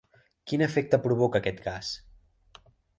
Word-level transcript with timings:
Quin 0.51 0.63
efecte 0.67 0.99
provoca 1.05 1.43
aquest 1.45 1.63
gas? 1.69 1.95